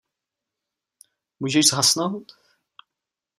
[1.39, 2.31] Můžeš zhasnout?